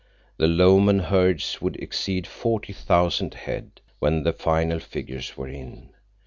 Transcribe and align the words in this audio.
The 0.37 0.47
Lomen 0.47 0.97
herds 0.97 1.61
would 1.61 1.75
exceed 1.75 2.25
forty 2.25 2.73
thousand 2.73 3.35
head, 3.35 3.81
when 3.99 4.23
the 4.23 4.33
final 4.33 4.79
figures 4.79 5.37
were 5.37 5.47
in. 5.47 5.89